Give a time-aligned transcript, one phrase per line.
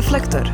[0.00, 0.48] Reflektor.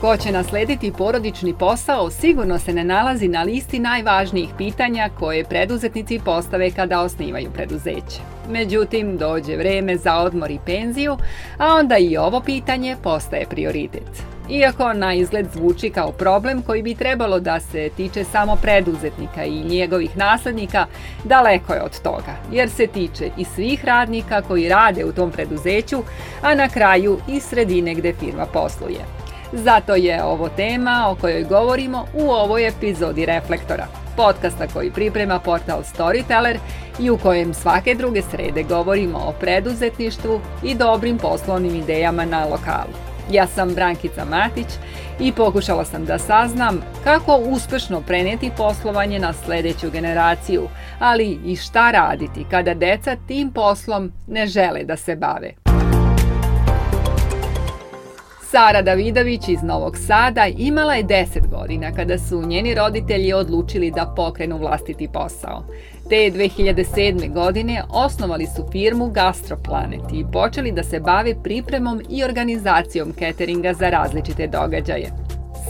[0.00, 6.20] Ko će naslediti porodični posao sigurno se ne nalazi na listi najvažnijih pitanja koje preduzetnici
[6.24, 8.20] postave kada osnivaju preduzeće.
[8.50, 11.16] Međutim, dođe vreme za odmor i penziju,
[11.58, 14.31] a onda i ovo pitanje postaje prioritet.
[14.48, 19.64] Iako na izgled zvuči kao problem koji bi trebalo da se tiče samo preduzetnika i
[19.64, 20.86] njegovih naslednika,
[21.24, 26.02] daleko je od toga, jer se tiče i svih radnika koji rade u tom preduzeću,
[26.42, 29.00] a na kraju i sredine gde firma posluje.
[29.52, 33.86] Zato je ovo tema o kojoj govorimo u ovoj epizodi Reflektora,
[34.16, 36.58] podcasta koji priprema portal Storyteller
[37.00, 43.11] i u kojem svake druge srede govorimo o preduzetništvu i dobrim poslovnim idejama na lokalu.
[43.30, 44.66] Ja sam Brankica Matić
[45.20, 50.68] i pokušala sam da saznam kako uspešno preneti poslovanje na sledeću generaciju,
[50.98, 55.52] ali i šta raditi kada deca tim poslom ne žele da se bave.
[58.52, 64.12] Sara Davidović iz Novog Sada imala je 10 godina kada su njeni roditelji odlučili da
[64.16, 65.64] pokrenu vlastiti posao.
[66.12, 67.32] Te 2007.
[67.32, 73.90] godine osnovali su firmu Gastroplanet i počeli da se bave pripremom i organizacijom cateringa za
[73.90, 75.12] različite događaje.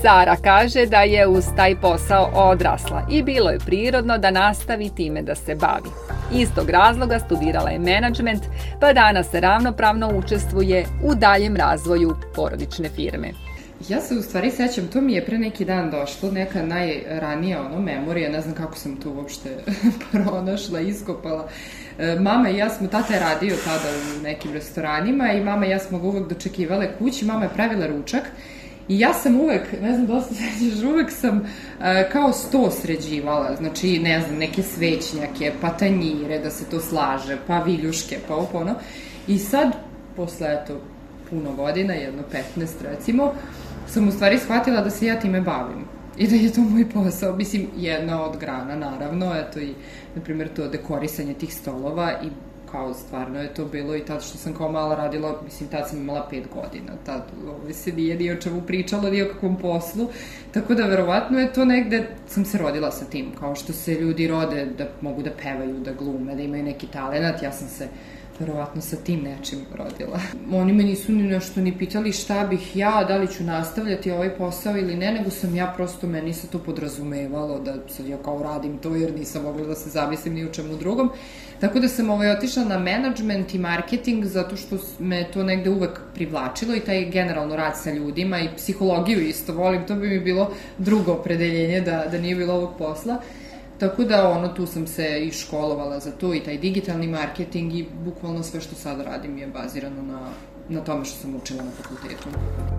[0.03, 5.23] Sara kaže da je uz taj posao odrasla i bilo je prirodno da nastavi time
[5.23, 5.91] da se bavi.
[6.35, 8.43] Istog razloga studirala je menadžment,
[8.81, 13.52] pa danas ravnopravno učestvuje u daljem razvoju porodične firme.
[13.89, 17.81] Ja se u stvari sećam, to mi je pre neki dan došlo, neka najranija ono
[17.81, 19.51] memorija, ne znam kako sam to uopšte
[20.13, 21.49] pronašla, iskopala.
[21.99, 25.71] E, mama i ja smo, tata je radio tada u nekim restoranima i mama i
[25.71, 28.23] ja smo ga uvek dočekivale kući, mama je pravila ručak
[28.89, 33.99] I ja sam uvek, ne znam se sećaš, uvek sam uh, kao sto sređivala, znači,
[33.99, 38.75] ne znam, neke svećnjake, pa tanjire, da se to slaže, pa viljuške, pa ovo ono.
[39.29, 39.73] I sad,
[40.17, 40.81] posle, eto,
[41.31, 42.23] puno godina, jedno
[42.57, 43.33] 15 recimo,
[43.93, 45.85] sam u stvari shvatila da se ja time bavim
[46.17, 49.75] i da je to moj posao, mislim, jedna od grana, naravno, eto i,
[50.15, 52.29] na primjer, to dekorisanje tih stolova i
[52.71, 55.99] kao stvarno je to bilo i tad što sam kao mala radila, mislim tad sam
[55.99, 60.09] imala pet godina, tad ovaj, se nije ni o čemu pričalo, ni o kakvom poslu,
[60.53, 64.29] tako da verovatno je to negde, sam se rodila sa tim, kao što se ljudi
[64.29, 67.89] rode da mogu da pevaju, da glume, da imaju neki talenat, ja sam se
[68.41, 70.21] verovatno sa tim nečim rodila.
[70.53, 74.37] Oni me nisu ni nešto ni pitali šta bih ja, da li ću nastavljati ovaj
[74.37, 78.43] posao ili ne, nego sam ja prosto, meni se to podrazumevalo da sad ja kao
[78.43, 81.11] radim to jer nisam mogla da se zamislim ni u čemu drugom.
[81.61, 86.01] Tako da sam ovaj, otišla na management i marketing zato što me to negde uvek
[86.15, 90.51] privlačilo i taj generalno rad sa ljudima i psihologiju isto volim, to bi mi bilo
[90.79, 93.21] drugo opredeljenje da, da nije bilo ovog posla.
[93.83, 97.87] Tako da ono tu sam se i školovala za to i taj digitalni marketing i
[98.05, 100.29] bukvalno sve što sad radim je bazirano na
[100.69, 102.29] na tome što sam učila na fakultetu.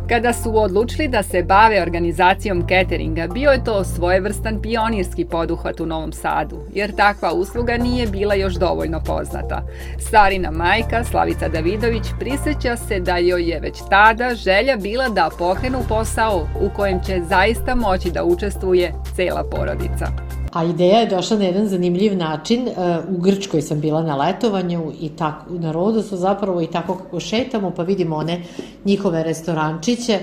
[0.09, 5.85] Kada su odlučili da se bave organizacijom cateringa, bio je to svojevrstan pionirski poduhvat u
[5.85, 9.63] Novom Sadu, jer takva usluga nije bila još dovoljno poznata.
[9.99, 15.79] Starina majka, Slavica Davidović, priseća se da joj je već tada želja bila da pokrenu
[15.89, 20.07] posao u kojem će zaista moći da učestvuje cela porodica.
[20.53, 22.67] A ideja je došla na jedan zanimljiv način.
[22.67, 22.71] E,
[23.09, 27.71] u Grčkoj sam bila na letovanju i tako, na Rodosu zapravo i tako kako šetamo
[27.71, 28.41] pa vidimo one
[28.85, 30.19] njihove restorančiće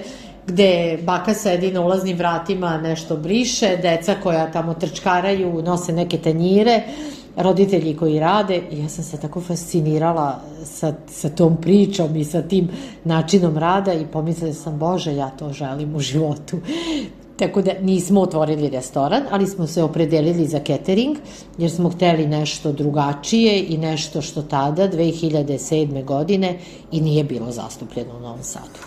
[0.46, 6.82] gde baka sedi na ulaznim vratima, nešto briše, deca koja tamo trčkaraju, nose neke tanjire,
[7.36, 12.42] roditelji koji rade i ja sam se tako fascinirala sa, sa tom pričom i sa
[12.42, 12.68] tim
[13.04, 16.58] načinom rada i pomislila sam, bože, ja to želim u životu.
[17.41, 21.17] Tako da nismo otvorili restoran, ali smo se opredelili za catering,
[21.59, 26.05] jer smo hteli nešto drugačije i nešto što tada, 2007.
[26.05, 26.59] godine,
[26.93, 28.81] i nije bilo zastupljeno u Novom Sadu.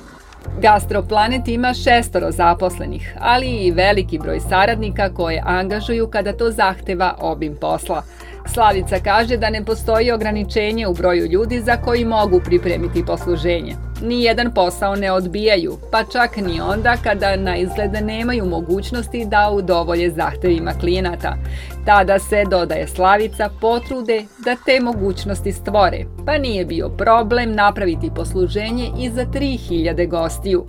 [0.62, 7.58] Gastroplanet ima šestoro zaposlenih, ali i veliki broj saradnika koje angažuju kada to zahteva obim
[7.62, 8.04] posla–
[8.46, 13.76] Slavica kaže da ne postoji ograničenje u broju ljudi za koji mogu pripremiti posluženje.
[14.02, 20.12] Nijedan posao ne odbijaju, pa čak ni onda kada na izglede nemaju mogućnosti da udovolje
[20.12, 21.38] zahtevima klijenata.
[21.86, 28.92] Tada se, dodaje Slavica, potrude da te mogućnosti stvore, pa nije bio problem napraviti posluženje
[29.00, 30.66] i za 3000 gostiju.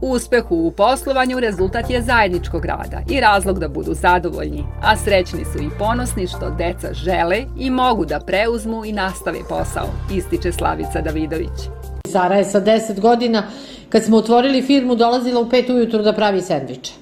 [0.00, 5.58] Uspehu u poslovanju rezultat je zajedničkog rada i razlog da budu zadovoljni, a srećni su
[5.58, 11.68] i ponosni što deca žele i mogu da preuzmu i nastave posao, ističe Slavica Davidović.
[12.04, 13.42] Sara je sa 10 godina,
[13.88, 16.92] kad smo otvorili firmu, dolazila u 5 ujutru da pravi sendviče.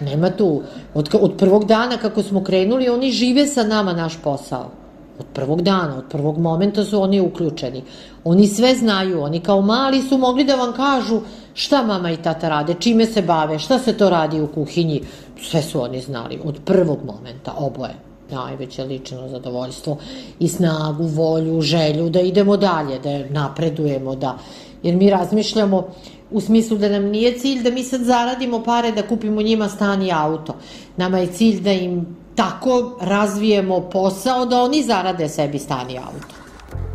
[0.00, 0.62] Nema tu.
[0.94, 4.81] Od, od prvog dana kako smo krenuli, oni žive sa nama naš posao.
[5.22, 7.82] Od prvog dana, od prvog momenta su oni uključeni.
[8.24, 11.20] Oni sve znaju, oni kao mali su mogli da vam kažu
[11.54, 15.02] šta mama i tata rade, čime se bave, šta se to radi u kuhinji.
[15.42, 17.94] Sve su oni znali, od prvog momenta, oboje
[18.30, 19.96] najveće lično zadovoljstvo
[20.38, 24.38] i snagu, volju, želju da idemo dalje, da napredujemo, da
[24.82, 25.84] jer mi razmišljamo
[26.30, 30.02] u smislu da nam nije cilj da mi sad zaradimo pare da kupimo njima stan
[30.02, 30.54] i auto.
[30.96, 36.34] Nama je cilj da im tako razvijemo posao da oni zarade sebi stan i auto.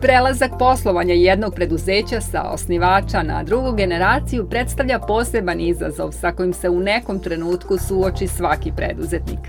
[0.01, 6.69] Prelazak poslovanja jednog preduzeća sa osnivača na drugu generaciju predstavlja poseban izazov sa kojim se
[6.69, 9.39] u nekom trenutku suoči svaki preduzetnik.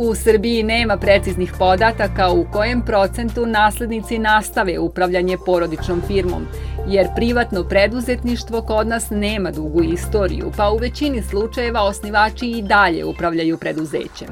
[0.00, 6.46] U Srbiji nema preciznih podataka u kojem procentu naslednici nastave upravljanje porodičnom firmom,
[6.88, 13.04] jer privatno preduzetništvo kod nas nema dugu istoriju, pa u većini slučajeva osnivači i dalje
[13.04, 14.28] upravljaju preduzećem.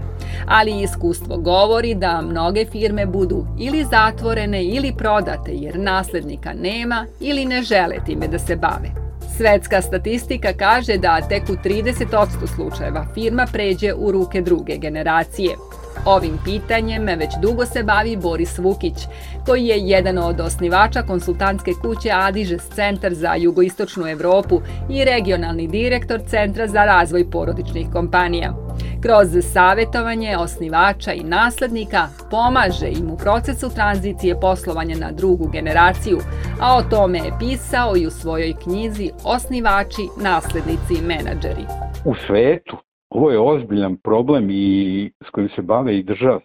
[0.47, 7.45] Ali iskustvo govori da mnoge firme budu ili zatvorene ili prodate jer naslednika nema ili
[7.45, 9.06] ne žele time da se bave.
[9.37, 15.57] Svetska statistika kaže da tek u 30% slučajeva firma pređe u ruke druge generacije.
[16.05, 18.95] Ovim pitanjem već dugo se bavi Boris Vukić,
[19.47, 24.61] koji je jedan od osnivača konsultantske kuće Adižes Centar za jugoistočnu Evropu
[24.91, 28.55] i regionalni direktor Centra za razvoj porodičnih kompanija.
[29.03, 36.19] Kroz savetovanje osnivača i naslednika pomaže im u procesu tranzicije poslovanja na drugu generaciju,
[36.61, 41.67] a o tome je pisao i u svojoj knjizi Osnivači, naslednici i menadžeri.
[42.05, 42.86] U svetu
[43.17, 46.41] ovo je ozbiljan problem i s kojim se bave i države.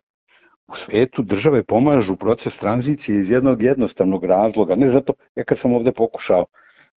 [0.68, 5.74] U svetu države pomažu proces tranzicije iz jednog jednostavnog razloga, ne zato, ja kad sam
[5.74, 6.46] ovde pokušao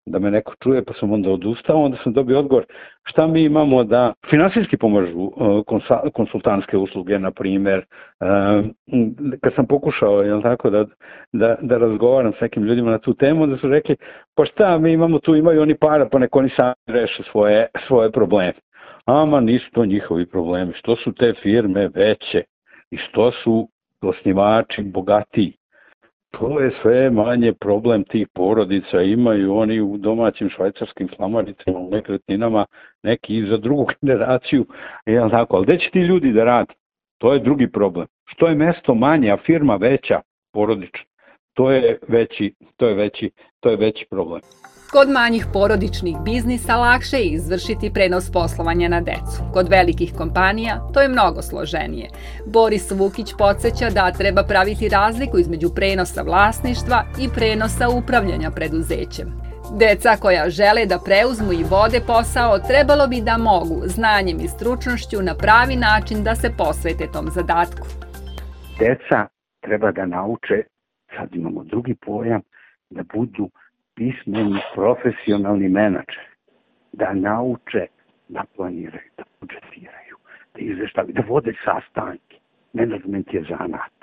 [0.05, 2.65] da me neko čuje, pa sam onda odustao, onda sam dobio odgovor
[3.03, 5.63] šta mi imamo da finansijski pomažu uh,
[6.13, 8.65] konsultantske usluge, na primer, uh,
[9.41, 10.85] kad sam pokušao jel tako, da,
[11.33, 13.95] da, da razgovaram s nekim ljudima na tu temu, onda su rekli,
[14.35, 18.11] pa šta mi imamo tu, imaju oni para, pa neko oni sami reše svoje, svoje
[18.11, 18.53] probleme.
[19.05, 22.43] Ama nisu to njihovi problemi, što su te firme veće
[22.91, 23.69] i što su
[24.01, 25.53] osnivači bogatiji
[26.39, 32.65] to je sve manje problem tih porodica, imaju oni u domaćim švajcarskim slamaricama, u nekretninama,
[33.03, 34.65] neki i za drugu generaciju,
[35.05, 36.73] jel tako, ali gde će ti ljudi da radi?
[37.17, 38.07] To je drugi problem.
[38.25, 40.21] Što je mesto manje, a firma veća,
[40.53, 41.05] porodična,
[41.53, 44.41] to je veći, to je veći, to je veći problem.
[44.93, 49.37] Kod manjih porodičnih biznisa lakše je izvršiti prenos poslovanja na decu.
[49.53, 52.09] Kod velikih kompanija to je mnogo složenije.
[52.45, 59.27] Boris Vukić podsjeća da treba praviti razliku između prenosa vlasništva i prenosa upravljanja preduzećem.
[59.79, 65.21] Deca koja žele da preuzmu i vode posao trebalo bi da mogu znanjem i stručnošću
[65.21, 67.87] na pravi način da se posvete tom zadatku.
[68.79, 69.19] Deca
[69.65, 70.57] treba da nauče,
[71.15, 72.41] sad imamo drugi pojam,
[72.89, 73.49] da budu
[73.95, 76.27] pismeni profesionalni menadžer
[76.93, 77.87] da nauče
[78.27, 80.17] da planiraju, da budžetiraju,
[80.53, 82.37] da izveštavaju, da vode sastanke.
[82.73, 83.93] Menadžment je zanat.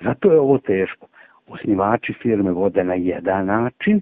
[0.00, 1.06] Zato je ovo teško.
[1.46, 4.00] Osnivači firme vode na jedan način,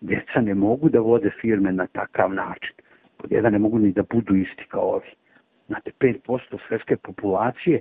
[0.00, 2.74] deca ne mogu da vode firme na takav način.
[3.16, 5.10] Pod jedan ne mogu ni da budu isti kao ovi.
[5.66, 7.80] Znate, 5% svetske populacije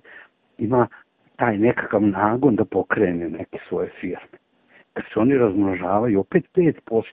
[0.57, 0.87] ima
[1.35, 4.39] taj nekakav nagon da pokrene neke svoje firme
[4.99, 7.03] kad se oni razmnožavaju, opet 5%.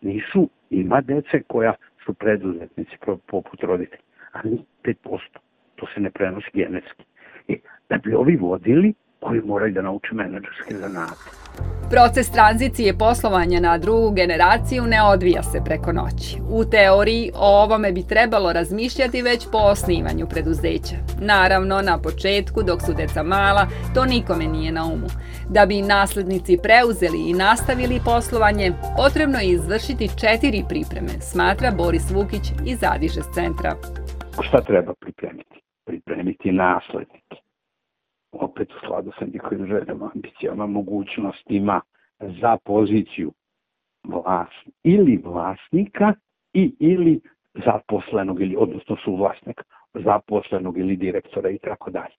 [0.00, 1.74] Nisu, ima dece koja
[2.04, 4.02] su preduzetnici poput roditelja,
[4.32, 5.18] ali 5%.
[5.76, 7.04] To se ne prenosi genetski.
[7.48, 11.42] I da bi ovi vodili, koji moraju da nauče menadžerske zanate.
[11.90, 16.38] Proces tranzicije poslovanja na drugu generaciju ne odvija se preko noći.
[16.50, 20.96] U teoriji o ovome bi trebalo razmišljati već po osnivanju preduzeća.
[21.20, 25.08] Naravno, na početku, dok su deca mala, to nikome nije na umu.
[25.48, 32.44] Da bi naslednici preuzeli i nastavili poslovanje, potrebno je izvršiti četiri pripreme, smatra Boris Vukić
[32.66, 33.72] iz Adižes centra.
[34.46, 35.56] Šta treba pripremiti?
[35.86, 37.21] Pripremiti naslednike
[38.32, 41.80] opet u skladu sa njihovim željama, ambicijama, mogućnostima
[42.20, 43.32] za poziciju
[44.04, 44.48] vlas,
[44.84, 46.14] ili vlasnika
[46.52, 47.20] i ili
[47.64, 49.62] zaposlenog ili odnosno suvlasnika,
[49.94, 52.14] zaposlenog ili direktora i tako dalje.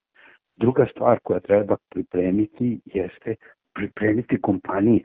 [0.55, 3.35] Druga stvar koja treba pripremiti jeste
[3.73, 5.03] pripremiti kompanije.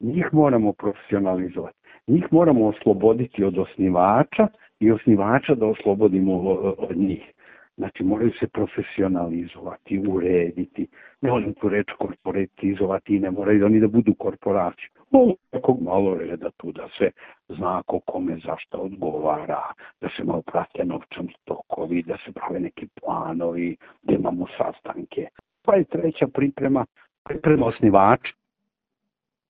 [0.00, 1.78] Njih moramo profesionalizovati.
[2.06, 4.48] Njih moramo osloboditi od osnivača
[4.80, 6.32] i osnivača da oslobodimo
[6.78, 7.33] od njih.
[7.76, 10.86] Znači moraju se profesionalizovati, urediti,
[11.20, 14.88] ne volim tu reč korporatizovati, ne moraju oni da budu korporacije.
[15.10, 17.10] Ovo nekog malo reda tu da se
[17.48, 19.62] zna ko kome zašto odgovara,
[20.00, 25.28] da se malo prate novčani tokovi, da se prave neki planovi, da imamo sastanke.
[25.62, 26.86] Pa je treća priprema,
[27.24, 28.20] priprema osnivač.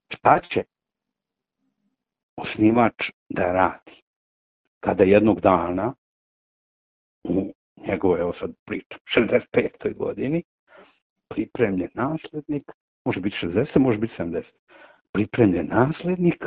[0.09, 0.63] Šta će
[2.37, 4.03] osnivač da radi?
[4.81, 5.95] Kada jednog dana
[7.25, 7.54] u
[7.87, 9.97] njegove, evo sad pričam, 65.
[9.97, 10.43] godini,
[11.29, 12.73] pripremljen naslednik,
[13.05, 14.43] može biti 60, može biti 70,
[15.13, 16.45] pripremljen naslednik,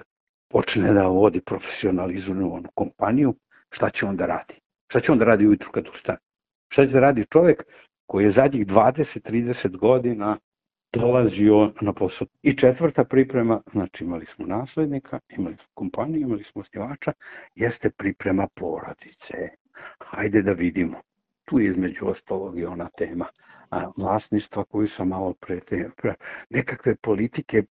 [0.49, 3.35] počne da vodi profesionalizovanu kompaniju,
[3.71, 4.53] šta će on da radi?
[4.89, 6.17] Šta će on da radi ujutru kad ustane?
[6.69, 7.63] Šta će da radi čovek
[8.05, 10.37] koji je zadnjih 20-30 godina
[10.93, 12.27] dolazio na posao.
[12.41, 17.11] I četvrta priprema, znači imali smo naslednika, imali smo kompaniju, imali smo osnivača,
[17.55, 19.49] jeste priprema porodice.
[19.99, 21.01] Hajde da vidimo.
[21.47, 23.25] Tu je između ostalog i ona tema
[23.97, 26.13] vlasništva koju sam malo pre, te, pre
[26.49, 27.63] nekakve politike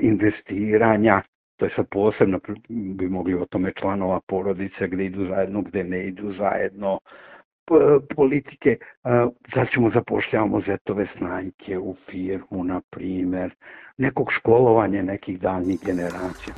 [0.00, 1.22] investiranja,
[1.56, 6.06] to je sad posebno, bi mogli o tome članova porodice, gde idu zajedno, gde ne
[6.06, 6.98] idu zajedno,
[8.16, 8.76] politike,
[9.54, 13.54] sad ćemo zapošljavamo zetove snajke u firmu, na primer,
[13.98, 16.54] nekog školovanja nekih daljnjih generacija.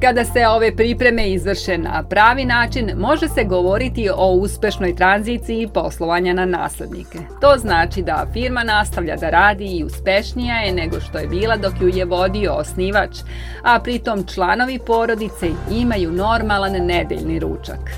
[0.00, 6.34] Kada se ove pripreme izvrše na pravi način, može se govoriti o uspešnoj tranziciji poslovanja
[6.34, 7.18] na naslednike.
[7.40, 11.72] To znači da firma nastavlja da radi i uspešnija je nego što je bila dok
[11.80, 13.16] ju je vodio osnivač,
[13.62, 17.90] a pritom članovi porodice imaju normalan nedeljni ručak.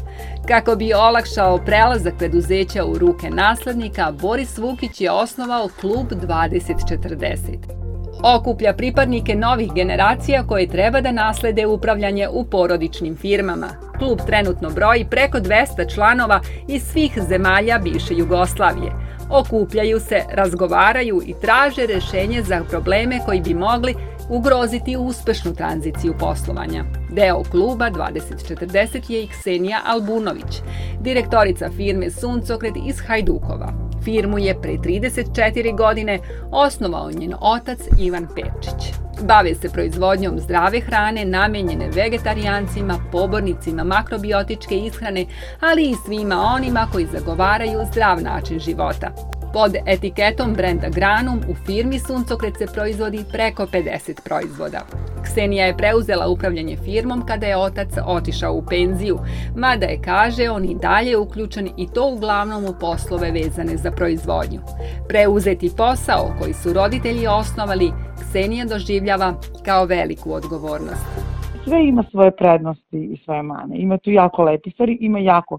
[0.48, 7.77] Kako bi olakšao prelazak preduzeća u ruke naslednika, Boris Vukić je osnovao klub 2040
[8.22, 13.68] okuplja pripadnike novih generacija koje treba da naslede upravljanje u porodičnim firmama.
[13.98, 18.92] Klub trenutno broji preko 200 članova iz svih zemalja bivše Jugoslavije.
[19.30, 23.94] Okupljaju se, razgovaraju i traže rešenje za probleme koji bi mogli
[24.28, 26.84] ugroziti uspešnu tranziciju poslovanja.
[27.10, 30.62] Deo kluba 2040 je i Ksenija Albunović,
[31.00, 33.87] direktorica firme Suncokret iz Hajdukova.
[34.04, 36.18] Firmu je pre 34 godine
[36.50, 38.94] osnovao njen otac Ivan Pevčić.
[39.22, 45.26] Bave se proizvodnjom zdrave hrane namenjene vegetarijancima, pobornicima makrobiotičke ishrane,
[45.60, 49.37] ali i svima onima koji zagovaraju zdrav način života.
[49.52, 54.80] Pod etiketom brenda Granum u firmi Suncokret se proizvodi preko 50 proizvoda.
[55.24, 59.18] Ksenija je preuzela upravljanje firmom kada je otac otišao u penziju,
[59.56, 64.60] mada je, kaže, on i dalje uključen i to uglavnom u poslove vezane za proizvodnju.
[65.08, 71.06] Preuzeti posao koji su roditelji osnovali, Ksenija doživljava kao veliku odgovornost.
[71.64, 73.78] Sve ima svoje prednosti i svoje mane.
[73.78, 75.58] Ima tu jako lepi stvari, ima jako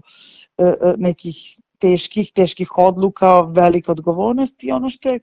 [0.58, 1.36] e, e nekih
[1.80, 5.20] teških, teških odluka, velika odgovornost i ono što je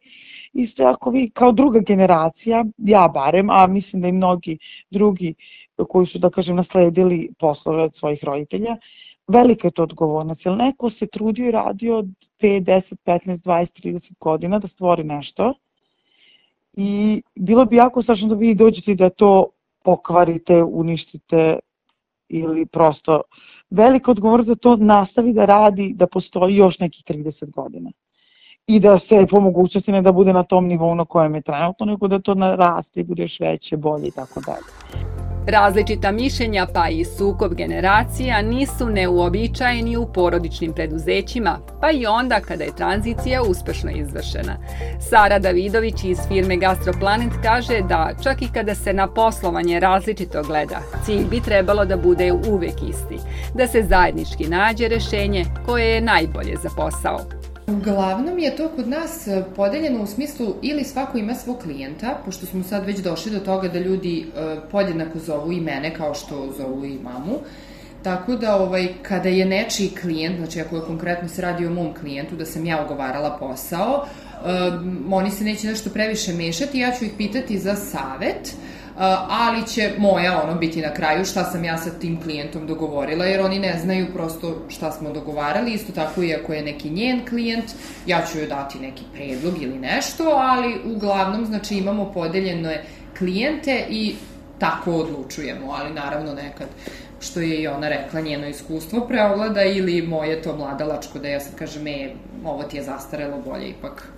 [0.53, 4.57] isto ako vi kao druga generacija, ja barem, a mislim da i mnogi
[4.91, 5.33] drugi
[5.89, 8.77] koji su, da kažem, nasledili poslove od svojih roditelja,
[9.27, 12.03] velika je to odgovornost, jer neko se trudio i radio
[12.39, 15.53] 5, 10, 15, 20, 30 godina da stvori nešto
[16.73, 19.47] i bilo bi jako strašno da vi dođete da to
[19.83, 21.59] pokvarite, uništite
[22.29, 23.21] ili prosto
[23.69, 27.91] velika odgovornost da to nastavi da radi, da postoji još nekih 30 godina.
[28.67, 31.85] I da se po mogućnosti ne da bude na tom nivou na kojem je trenutno,
[31.85, 35.26] nego da to naraste i bude još veće, bolje i tako dalje.
[35.47, 42.63] Različita mišljenja pa i sukob generacija nisu neuobičajeni u porodičnim preduzećima, pa i onda kada
[42.63, 44.57] je tranzicija uspešno izvršena.
[45.09, 50.81] Sara Davidović iz firme Gastroplanet kaže da čak i kada se na poslovanje različito gleda,
[51.05, 53.17] cilj bi trebalo da bude uvek isti,
[53.53, 57.36] da se zajednički nađe rešenje koje je najbolje za posao.
[57.67, 62.45] Uglavnom je to kod nas e, podeljeno u smislu ili svako ima svog klijenta, pošto
[62.45, 66.53] smo sad već došli do toga da ljudi e, podjednako zovu i mene kao što
[66.57, 67.39] zovu i mamu.
[68.03, 71.93] Tako da ovaj, kada je nečiji klijent, znači ako je konkretno se radi o mom
[71.93, 77.05] klijentu, da sam ja ugovarala posao, um, oni se neće nešto previše mešati, ja ću
[77.05, 78.55] ih pitati za savet,
[79.29, 83.41] ali će moja ono biti na kraju šta sam ja sa tim klijentom dogovorila, jer
[83.41, 87.71] oni ne znaju prosto šta smo dogovarali, isto tako i ako je neki njen klijent,
[88.05, 92.83] ja ću joj dati neki predlog ili nešto, ali uglavnom, znači imamo podeljene
[93.17, 94.15] klijente i
[94.59, 96.67] tako odlučujemo, ali naravno nekad
[97.19, 101.55] što je i ona rekla, njeno iskustvo preoglada ili moje to mladalačko da ja sad
[101.55, 102.09] kažem, e,
[102.45, 104.16] ovo ti je zastarelo bolje ipak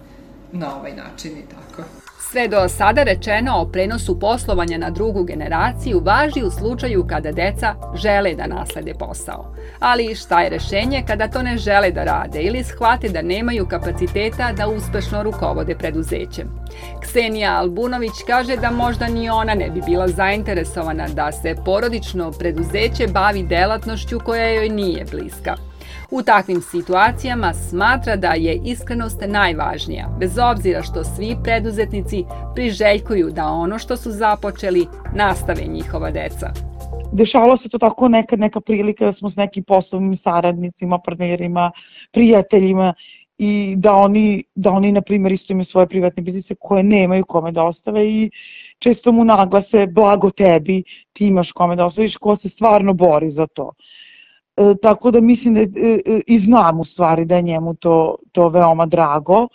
[0.51, 1.84] na ovaj način i tako.
[2.32, 7.75] Sve do sada rečeno o prenosu poslovanja na drugu generaciju važi u slučaju kada deca
[7.96, 9.56] žele da naslede posao.
[9.79, 14.51] Ali šta je rešenje kada to ne žele da rade ili shvate da nemaju kapaciteta
[14.51, 16.48] da uspešno rukovode preduzećem?
[17.03, 23.08] Ksenija Albunović kaže da možda ni ona ne bi bila zainteresovana da se porodično preduzeće
[23.08, 25.69] bavi delatnošću koja joj nije bliska.
[26.12, 32.24] U takvim situacijama smatra da je iskrenost najvažnija, bez obzira što svi preduzetnici
[32.56, 34.86] priželjkuju da ono što su započeli
[35.16, 36.48] nastave njihova deca.
[37.12, 41.72] Dešavalo se to tako nekad neka prilika da smo s nekim poslovnim saradnicima, partnerima,
[42.12, 42.94] prijateljima
[43.38, 47.51] i da oni, da oni na primjer, isto imaju svoje privatne biznise koje nemaju kome
[47.51, 48.32] da ostave i
[48.80, 53.48] često mu naglase blago tebi, ti imaš kome da ostaviš, ko se stvarno bori za
[53.48, 53.72] to.
[54.60, 55.66] E, tako da mislim da e,
[56.06, 59.48] e, i znam u stvari da je njemu to, to veoma drago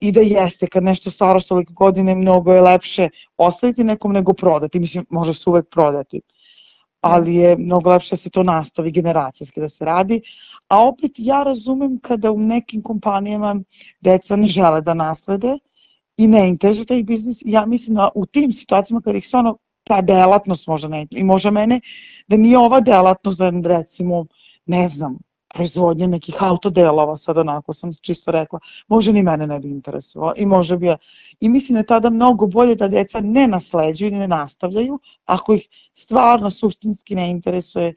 [0.00, 4.32] i da jeste kad nešto staro sa toliko godine mnogo je lepše ostaviti nekom nego
[4.32, 6.20] prodati, mislim može se uvek prodati,
[7.00, 10.20] ali je mnogo lepše da se to nastavi generacijski da se radi,
[10.68, 13.60] a opet ja razumem kada u nekim kompanijama
[14.00, 15.58] deca ne žele da naslede
[16.16, 20.00] i ne interesuje taj biznis, ja mislim da u tim situacijama kada ih stvarno ta
[20.00, 21.80] delatnost možda ne, i može mene
[22.28, 24.26] da nije ova delatnost da recimo,
[24.66, 25.18] ne znam,
[25.54, 30.46] proizvodnje nekih autodelova, sad onako sam čisto rekla, može ni mene ne bi interesovalo i
[30.46, 30.96] može bi ja.
[31.40, 35.54] I mislim da je tada mnogo bolje da deca ne nasleđuju i ne nastavljaju ako
[35.54, 35.68] ih
[36.04, 37.94] stvarno suštinski ne interesuje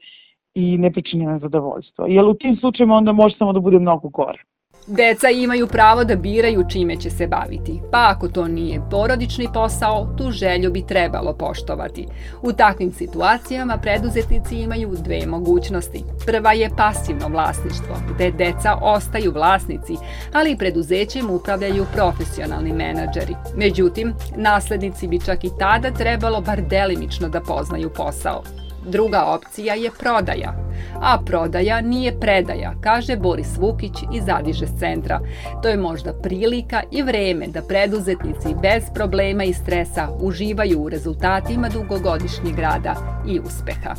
[0.54, 2.06] i ne pričini na zadovoljstvo.
[2.08, 4.42] Jer u tim slučajima onda može samo da bude mnogo gore.
[4.86, 10.14] Deca imaju pravo da biraju čime će se baviti, pa ako to nije porodični posao,
[10.18, 12.06] tu želju bi trebalo poštovati.
[12.42, 16.04] U takvim situacijama preduzetnici imaju dve mogućnosti.
[16.26, 19.96] Prva je pasivno vlasništvo, gde deca ostaju vlasnici,
[20.32, 23.34] ali preduzećem upravljaju profesionalni menadžeri.
[23.56, 28.42] Međutim, naslednici bi čak i tada trebalo bar delimično da poznaju posao.
[28.84, 30.54] Druga opcija je prodaja.
[31.00, 35.20] A prodaja nije predaja, kaže Boris Vukić iz Adiže centra.
[35.62, 41.68] To je možda prilika i vreme da preduzetnici bez problema i stresa uživaju u rezultatima
[41.68, 43.94] dugogodišnjeg rada i uspeha.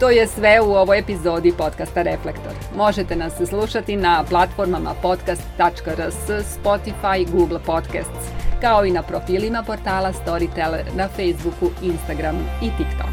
[0.00, 2.52] To je sve u ovoj epizodi podcasta Reflektor.
[2.76, 6.30] Možete nas slušati na platformama podcast.rs,
[6.62, 13.11] Spotify, Google Podcasts kao i na profilima portala Storyteller na Facebooku, Instagramu i TikToku.